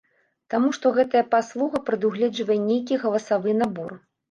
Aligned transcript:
Таму 0.53 0.71
што 0.77 0.91
гэтая 0.95 1.23
паслуга 1.35 1.83
прадугледжвае 1.91 2.59
нейкі 2.71 3.01
галасавы 3.07 3.57
набор. 3.63 3.91